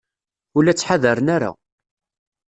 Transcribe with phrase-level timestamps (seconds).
[0.55, 1.51] Ur la ttḥadaren ara.